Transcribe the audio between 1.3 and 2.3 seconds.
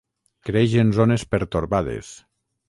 pertorbades.